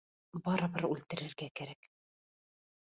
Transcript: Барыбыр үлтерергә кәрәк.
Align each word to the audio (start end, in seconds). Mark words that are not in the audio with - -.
Барыбыр 0.47 0.87
үлтерергә 0.93 1.51
кәрәк. 1.61 1.93